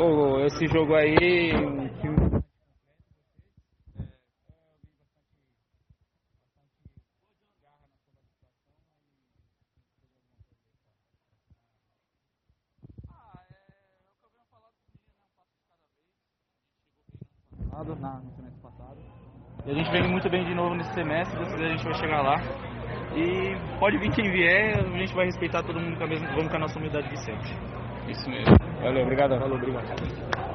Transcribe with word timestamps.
Pô, 0.00 0.40
esse 0.46 0.66
jogo 0.68 0.94
aí, 0.94 1.52
na, 18.00 18.20
no 18.20 18.30
semestre 18.30 18.62
passado. 18.62 18.96
E 19.66 19.70
a 19.70 19.74
gente 19.74 19.90
vem 19.90 20.08
muito 20.08 20.30
bem 20.30 20.46
de 20.46 20.54
novo 20.54 20.76
nesse 20.76 20.94
semestre, 20.94 21.44
se 21.44 21.54
a 21.62 21.68
gente 21.68 21.84
vai 21.84 21.94
chegar 21.96 22.22
lá. 22.22 22.36
E 23.14 23.78
pode 23.78 23.98
vir 23.98 24.10
quem 24.12 24.32
vier, 24.32 24.78
a 24.78 24.98
gente 24.98 25.14
vai 25.14 25.26
respeitar 25.26 25.62
todo 25.62 25.78
mundo 25.78 25.98
com 25.98 26.04
a 26.04 26.06
mesma, 26.06 26.26
vamos 26.28 26.48
com 26.48 26.56
a 26.56 26.60
nossa 26.60 26.78
humildade 26.78 27.10
de 27.10 27.22
sempre. 27.22 27.50
Isso 28.08 28.30
mesmo. 28.30 28.69
Valeu, 28.82 29.02
obrigado. 29.02 29.38
Valeu, 29.38 29.56
obrigado. 29.56 30.49